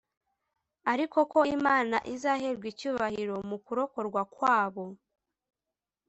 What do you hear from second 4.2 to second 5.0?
kwabo.